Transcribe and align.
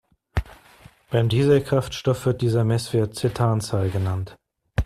Beim 1.11 1.29
Dieselkraftstoff 1.29 2.25
wird 2.25 2.41
dieser 2.41 2.63
Messwert 2.63 3.13
Cetanzahl 3.13 3.91
genannt. 3.91 4.35